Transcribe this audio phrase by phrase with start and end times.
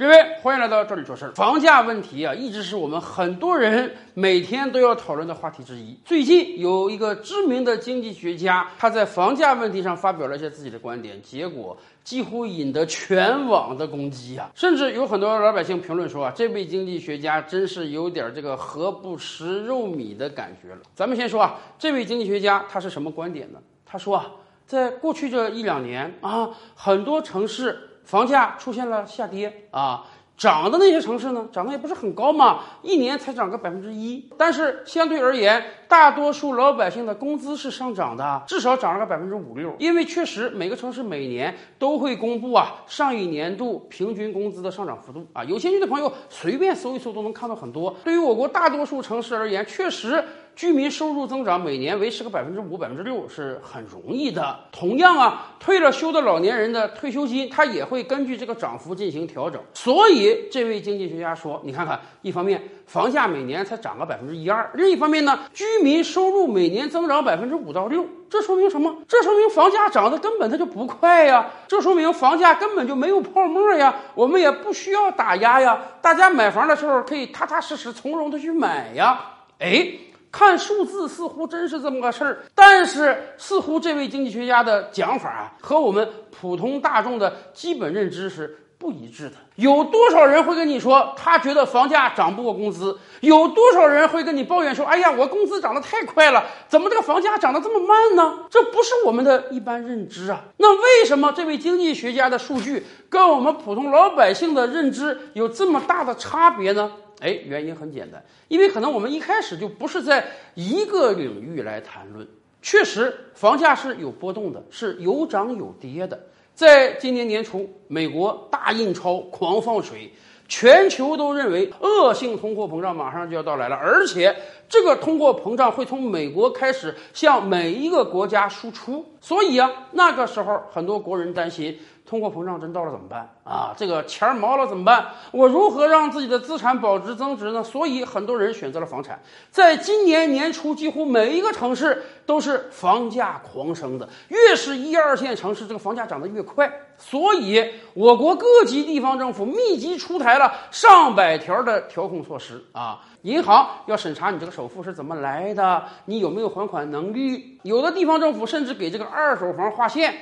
[0.00, 1.32] 各位，欢迎来到这里说事儿。
[1.32, 5.94] 房价问题啊，一直是我们很多人每天都要讨论的话题之一。
[6.06, 14.50] 最近有一个知名的经济学家，他在房价问题上发表了一些自己的观点，结果几乎引得全网的攻击啊！
[14.54, 20.78] 甚至有很多老百姓评论说啊，这位经济学家真是有点这个何不食肉糜的感觉了。
[20.94, 23.58] 咱们先说啊，这位经济学家他是什么观点呢？
[23.84, 24.32] 他说啊，
[24.64, 27.78] 在过去这一两年啊，很多城市。
[28.10, 30.04] 房价出现了下跌啊，
[30.36, 34.28] 涨的那些城市呢，涨得也不是很高嘛，一年才涨个百分之一。
[34.36, 39.76] 但是相对而言，大多数老百姓的工资是上涨的，至少涨了个百分之五六。
[39.78, 47.94] 因为确实每个城市每年都会公布啊上一年度平均工资的上涨幅度啊，有兴趣的朋友随便搜一搜都能看到很多。
[48.02, 50.24] 对于我国大多数城市而言，确实。
[50.60, 54.60] 居民收入增长每年维持个百分之五、百分之六是很容易的。
[54.70, 59.58] 同样啊，退了休的老年人的退休金，它也会根据这个涨幅进行调整。
[59.72, 68.94] 所以，这位经济学家说：“你看看，一方面房价每年才涨个百分之一二，另一方面呢，居民收入每年增长百分之五到六，这说明什么？
[69.08, 71.48] 这说明房价涨得根本它就不快呀！
[71.68, 73.94] 这说明房价根本就没有泡沫呀！
[74.14, 75.80] 我们也不需要打压呀！
[76.02, 79.18] 大家买房的时候可以踏踏实实、从容的去买呀！
[79.58, 79.92] 哎。”
[80.32, 89.36] 看数字似乎真是这么个事儿，但是似乎这位经济学家的讲法啊，和我们普通大众的基本认知是不一致的。
[89.56, 92.96] 有多少人会跟你说，他觉得房价涨不过工资？
[93.20, 98.46] 有多少人会跟你抱怨说，哎呀，我工资涨得太快了，怎么这个房价涨得这么慢呢？
[98.48, 100.44] 这不是我们的一般认知啊。
[100.56, 106.90] 那为什么这位经济学家的数据跟我们普通老百姓的认知有这么大的差别呢？
[107.20, 112.26] 哎，原因很简单，因为可能我们一开始就不是在一个领域来谈论。
[112.62, 116.18] 确实，房价是有波动的，是有涨有跌的。
[116.54, 120.12] 在今年年初，美国大印钞、狂放水，
[120.46, 124.36] 全球都认为恶性通货膨胀马上就要到来了，而且
[124.68, 129.06] 这个通货膨胀会从美国开始向每一个国家输出。
[129.20, 131.78] 所以啊，那个时候很多国人担心。
[132.10, 133.72] 通货膨胀真到了怎么办啊？
[133.76, 135.06] 这个钱毛了怎么办？
[135.30, 137.62] 我如何让自己的资产保值增值呢？
[137.62, 139.16] 所以很多人选择了房产。
[139.52, 146.68] 在今年年初，几乎每一个城市都是房价狂升的，越是一二线城市，这个房价涨得越快。
[146.98, 153.00] 所以，我国各级地方政府密集出台了上百条的调控措施啊！
[153.22, 157.58] 银行要审查你这个首付是怎么来的，你有没有还款能力？
[157.62, 160.12] 有的地方政府甚至给这个二手房划线。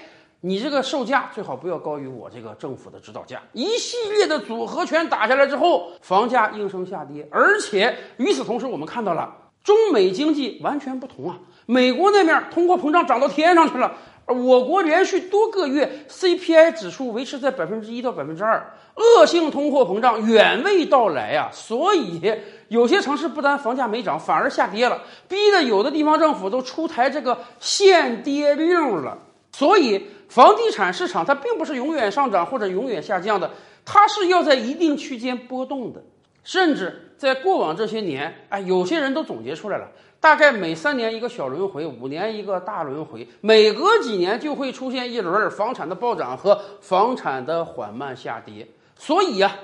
[0.40, 3.42] 你这个售价最好不要高于我这个政府的指导价。
[3.52, 7.26] 一系列的组合拳打下来之后，房价应声下跌。
[7.32, 9.34] 而且与此同时，我们看到了
[9.64, 11.38] 中美经济完全不同啊！
[11.66, 13.92] 美国那面通货膨胀涨到天上去了，
[14.26, 21.50] 而我国连续多个月 CPI 指数维持在百分之一到百分之二，恶性通货膨胀远未到来呀！
[21.52, 22.22] 所以
[22.68, 29.18] 有些城市不但房价没涨，反而下跌了，逼得有的地方政府都出台这个限跌令了。
[29.58, 30.06] 所以。
[30.28, 33.50] 房地产市场它并不是永远上涨或者永远下降的，
[33.82, 36.02] 它是要在一定区间波动的。
[36.44, 39.88] 甚至在过往这些年，哎，有些人都总结出来了，
[40.20, 48.68] 大概每三年一个小轮回，五年一个大轮回，每隔几年就会出现一轮房产的暴涨和房产的缓慢下跌。
[48.98, 49.56] 所以呀。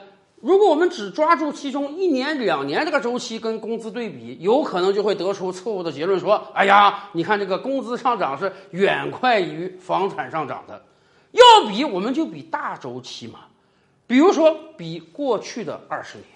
[0.45, 10.85] 如果我们只抓住其中一年、两年这个周期跟工资对比，有可能就会得出错误的结论，说：“哎呀，你看这个工资上涨是远快于房产上涨的。
[11.31, 13.39] 要比，我们就比大周期嘛，
[14.07, 16.27] 比如说比过去的二十年，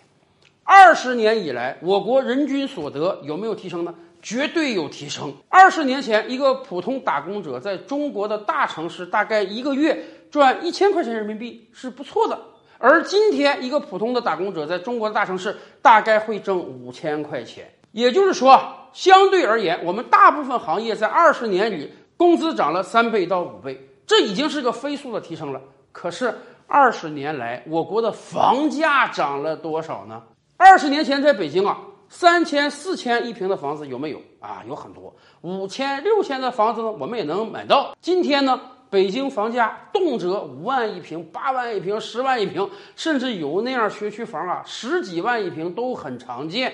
[0.64, 3.94] 二十年以来，我国人均所得有没有提升呢？
[4.22, 5.34] 绝对有提升。
[5.50, 12.40] 二十年前，一个普通打工者在中国的大城市，大概一个月赚一千块钱人民币是不错的。”
[12.78, 17.68] 而今天，一个普通的打工者在中国的大城市大概会挣五千块钱。
[17.92, 18.60] 也就是说，
[18.92, 25.60] 相对而言，我们大部分行业在二十年里工资涨了三倍到五倍，这已经是个飞速的提升了。
[25.90, 26.32] 可是
[26.66, 30.22] 二十年来，我国的房价涨了多少呢？
[30.56, 34.62] 二十年前在北京啊，三千、四千一平的房子有没有啊？
[34.68, 37.96] 有很多，五千、六千的房子呢，我们也能买到。
[38.00, 38.60] 今天呢？
[38.90, 46.72] 北京房价动辄五万一平、八万一平、十万一平，甚至有那样学区房啊，十几万一平都很常见。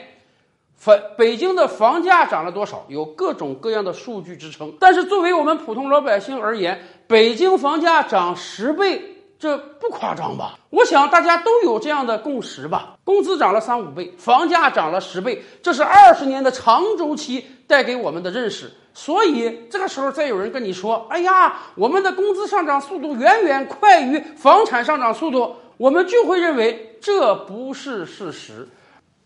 [0.76, 2.84] 房北京的房价涨了多少？
[2.88, 4.72] 有各种各样的数据支撑。
[4.78, 9.00] 但是作为我们普通老百姓而言，北京房价涨十倍，
[9.38, 10.58] 这不夸张吧？
[10.70, 12.96] 我想大家都有这样的共识吧？
[13.04, 18.70] 工资涨了三五倍，房价涨了十倍，这是二十年的长周期带给我们的认识。
[18.94, 28.68] 所以这个时候再有人跟你说：“哎呀，我们的工资上涨速度远远快于房产上涨速度。”我们就会认为这不是事实，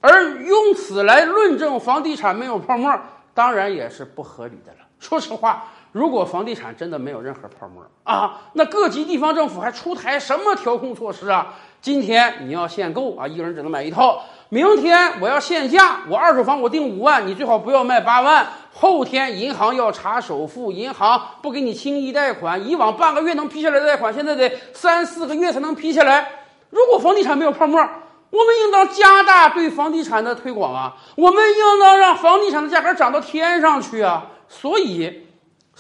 [0.01, 2.99] 而用此来论证房地产没有泡沫，
[3.35, 4.79] 当然也是不合理的了。
[4.99, 11.55] 说实话，如果房地产真的没有任何泡沫啊，那各级地方政府还出台什么调控措施啊？
[11.81, 18.47] 今天你要限购啊，一个人只能买一套；明天我要限价，我二手房我定五万，你最好不要卖八万。
[18.73, 22.69] 后天银行要查首付，银行不给你轻易贷款。
[22.69, 26.31] 以往半个月能批下来的贷款，现在得三四个月才能批下来。
[26.71, 30.95] 如果房地产没有泡沫，我们应当加大对房地产的推广啊！
[31.17, 34.27] 我们应当让房地产的价格涨到天上去啊！
[34.49, 35.28] 所以，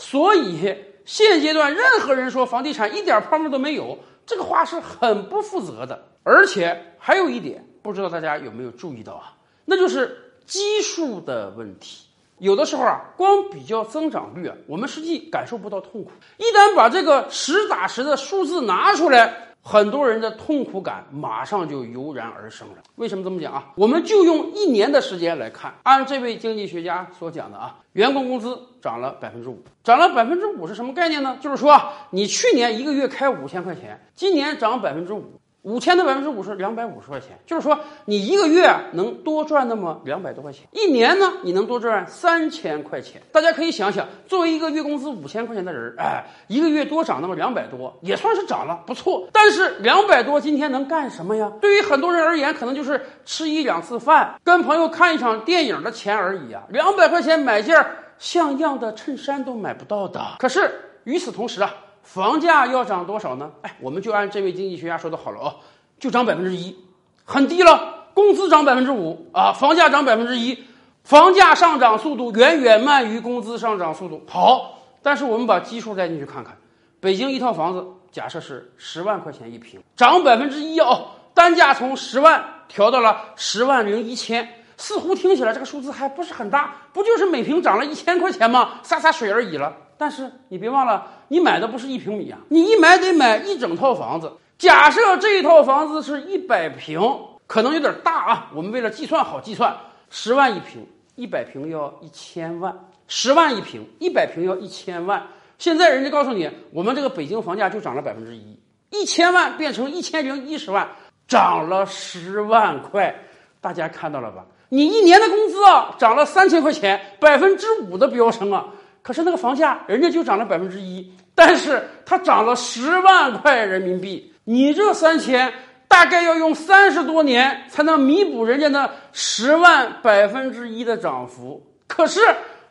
[0.00, 6.00] 所以现阶段任何人说房地产一点泡沫都没有，这个话是很不负责的。
[6.22, 9.34] 而且还有一点，不知道大家有没有注意到啊？
[9.64, 10.16] 那就是
[10.46, 12.06] 基数的问题。
[12.38, 16.12] 有的时候啊，光比较增长率啊，我们实际感受不到痛苦。
[16.36, 19.47] 一旦把这个实打实的数字拿出来。
[19.70, 22.76] 很多人的痛苦感马上就油然而生了。
[22.96, 23.70] 为什么这么讲啊？
[23.74, 31.36] 我们就用一年的时间来看，按这位经济学家所讲的啊，员工工资涨了百分之五，涨了百分之五是什么概念呢？
[31.38, 31.78] 就是说
[32.12, 35.38] 你去年一个月开五千块钱，今年涨百分之五。
[35.68, 43.20] 五千的百分之五是两百五十块钱，就是说你一个月能多赚那么两百多块钱，一年呢你能多赚三千块钱。
[43.30, 49.28] 大家可以想想，作为一个月工资五千块钱的人，哎，一个月多涨那么两百多，也算是涨了，不错。
[49.30, 51.52] 但是两百多今天能干什么呀？
[51.60, 56.62] 对于很多人而言，可能就是吃一两次饭，跟朋友看一场电影的钱而已啊。
[56.70, 57.84] 两百块钱买件
[58.18, 60.18] 像样的衬衫都买不到的。
[60.38, 60.70] 可是
[61.04, 61.74] 与此同时啊。
[62.08, 63.52] 房价要涨多少呢？
[63.60, 65.56] 哎，我们就按这位经济学家说的好了哦，
[66.00, 66.74] 就涨百分之一，
[67.22, 68.06] 很低了。
[68.14, 70.64] 工资涨百分之五啊，房价涨百分之一，
[71.04, 74.24] 房价上涨速度远远慢于工资上涨速度。
[74.26, 76.56] 好，但是我们把基数带进去看看，
[76.98, 88.80] 北京一套房子假设是十万块钱一平，涨百分之一哦，单价从十万调到了十万零一千，似乎听起来这个数字还不是很大，不就是每平涨了一千块钱吗？
[88.82, 89.76] 洒洒水而已了。
[89.98, 94.32] 但是你别忘了，你买的不是一平米啊，你一买得买一整套房子。
[94.56, 97.00] 假设这一套房子是一百平，
[97.46, 98.50] 可能有点大啊。
[98.54, 99.76] 我们为了计算好计算，
[100.10, 100.86] 十万一平，
[101.16, 102.72] 一百平要一千万，
[103.08, 105.26] 十万一平，一百平要一千万。
[105.58, 108.56] 现在人家告诉你，我们这个北京房价就涨了百分之一，
[108.90, 110.88] 一千万变成一千零一十万，
[111.26, 113.12] 涨了十万块。
[113.60, 114.46] 大家看到了吧？
[114.70, 118.66] 你一年的工资啊，涨了三千块钱，百分之五的飙升啊。
[119.02, 124.32] 可是那个房价，人家就涨了百分之一，但是它涨了十万块人民币。
[124.44, 125.50] 你这三千
[125.86, 131.62] 大概要用三十多年才能弥补人家那十万百分之一的涨幅。
[131.86, 132.20] 可是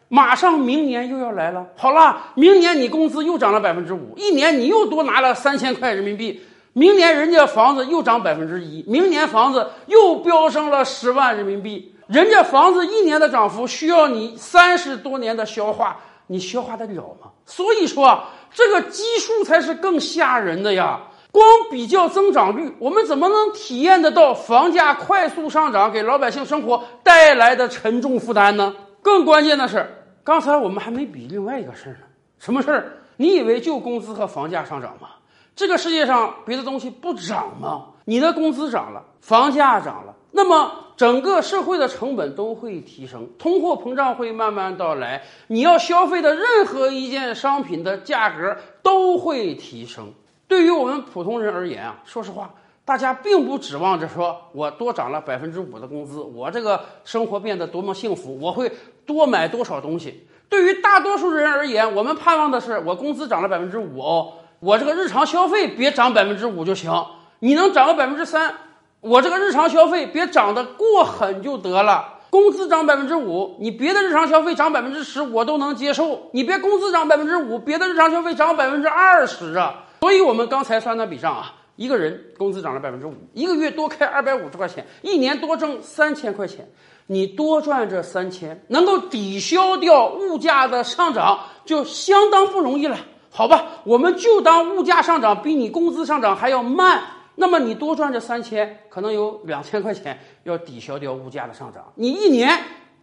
[0.07, 6.43] 马上明年又要来了，好了，明年你工资又涨了百分之五，一年你又多拿了三千块人民币。
[6.77, 11.95] 明年人家房子又涨百分之一，明年房子又飙升了十万人民币。
[12.05, 15.97] 人家房子一年的涨幅需要你三十多年的消化。
[16.27, 17.31] 你消化得了吗？
[17.47, 20.99] 所以说啊，这个基数才是更吓人的呀！
[21.31, 28.75] 光比较增长率，我们怎么能体验得到房价快速上涨给老百姓生活带来的沉重负担呢？
[29.01, 29.89] 更关键的是，
[30.23, 32.05] 刚才我们还没比另外一个事儿呢。
[32.37, 32.97] 什么事儿？
[33.15, 35.07] 你以为就工资和房价上涨吗？
[35.57, 37.87] 这个世界上别的东西不涨吗？
[38.05, 40.15] 你的工资涨了，房价涨了。
[40.29, 50.13] 那么整个社会的成本都会提升，通货膨胀会慢慢到来，你要消费的任何一件商品的价格都会提升。
[50.47, 52.53] 对于我们普通人而言啊，说实话，
[52.85, 58.71] 大家并不指望着说我多涨了百分之五的工资，我这个生活变得多么幸福，我会
[59.07, 60.27] 多买多少东西。
[60.49, 66.91] 对于大多数人而言，我们盼望的是我工资涨了百分之五哦，我这个日常消费别涨百分之五就行，
[67.39, 68.53] 你能涨个百分之三。
[68.99, 79.85] 我这个日常消费别涨得过狠就得了，工资涨百分之五，你别的日常消费涨百分之十我都能接受，你别工资涨百分之五，别的日常消费涨百分之二十啊！
[80.01, 86.67] 所以我们刚才算那笔账啊，一个人工资涨了百分之五，一个月多开二百五十块钱，一年多挣三千块钱，
[87.05, 92.97] 你多赚这三千，能够抵消掉物价的上涨，就相当不容易了，
[93.37, 93.65] 好吧？
[93.83, 97.03] 我们就当物价上涨比你工资上涨还要慢。
[97.35, 102.49] 那么你多赚这三千，可能有两千块钱要抵消掉物价的上涨，你一年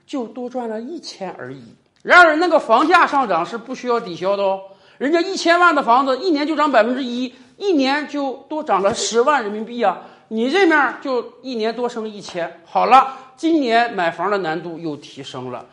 [0.04, 1.62] 就多赚了一千而已。
[2.02, 4.60] 然而那个房价上涨是不需要抵消的哦，
[4.98, 10.00] 人家一千万的房子一年就涨百分之一，一年就多涨了十万人民币啊！
[10.26, 15.64] 你这面就一年多升一千，好了，今年买房的难度又提升了，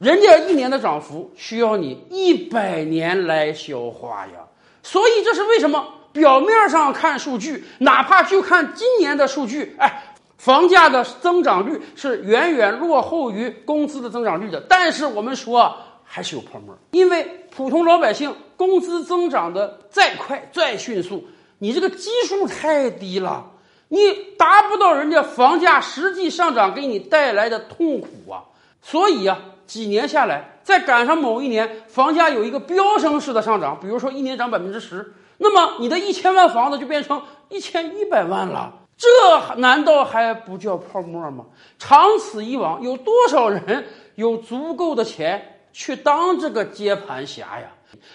[0.00, 4.48] 人家一年的涨幅需要你一百年来消化呀。
[4.82, 5.86] 所以这是为什么？
[6.12, 10.06] 表面上看数据，哪怕就看今年的数据，哎。
[10.38, 21.28] 房价的增长率是远远落后于工资的增长率的，但是我们说还是有泡沫，因为普通老百姓工资增长的再快再迅速，
[21.58, 23.50] 你这个基数太低了，
[23.88, 23.98] 你
[24.38, 28.48] 达不到人家房价实际上涨给你带来的痛苦啊。
[28.82, 38.74] 所以啊，几年下来，再赶上某一年房价有一个飙升式的上涨，比如说一年涨百分之十，那么你的一千万房子就变成一千一百万了。
[38.96, 41.46] 这难道还不叫泡沫吗？
[41.78, 47.72] 长此以往，有多少人有足够的钱去当这个接盘侠呀？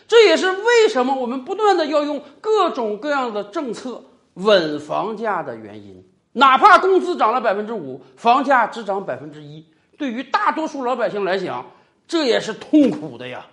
[0.08, 4.04] 这也是为什么我们不断的要用各种各样的政策
[4.36, 6.08] 稳房价的原因。
[6.34, 9.66] 哪怕工资涨了百分之五，房价只涨百分之一，
[9.98, 11.72] 对于大多数老百姓来讲，
[12.08, 13.48] 这也是痛苦的呀。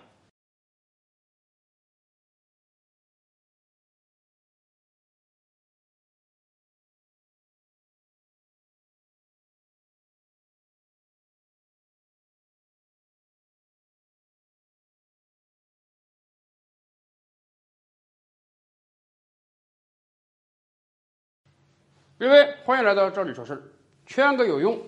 [22.18, 23.62] 各位，欢迎来到这里说事儿，
[24.06, 24.80] 圈个有用，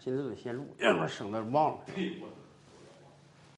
[0.00, 0.66] 现在都得先录，
[1.06, 1.84] 省得忘了。